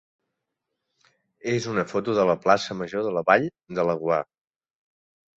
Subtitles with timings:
[1.51, 3.45] és una foto de la plaça major de la Vall
[3.81, 4.19] de Laguar.